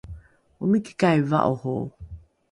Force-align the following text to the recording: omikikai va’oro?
omikikai 0.67 1.19
va’oro? 1.29 1.75